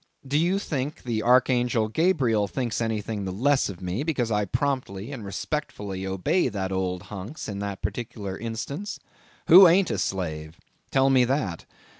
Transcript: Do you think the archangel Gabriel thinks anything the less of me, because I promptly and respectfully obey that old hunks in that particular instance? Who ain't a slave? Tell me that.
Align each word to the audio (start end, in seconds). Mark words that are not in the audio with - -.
Do 0.27 0.35
you 0.39 0.57
think 0.57 1.03
the 1.03 1.21
archangel 1.21 1.87
Gabriel 1.87 2.47
thinks 2.47 2.81
anything 2.81 3.23
the 3.23 3.31
less 3.31 3.69
of 3.69 3.81
me, 3.83 4.01
because 4.01 4.31
I 4.31 4.45
promptly 4.45 5.11
and 5.11 5.23
respectfully 5.23 6.07
obey 6.07 6.49
that 6.49 6.71
old 6.71 7.03
hunks 7.13 7.47
in 7.47 7.59
that 7.59 7.83
particular 7.83 8.35
instance? 8.35 8.99
Who 9.45 9.67
ain't 9.67 9.91
a 9.91 9.99
slave? 9.99 10.59
Tell 10.89 11.11
me 11.11 11.23
that. 11.25 11.67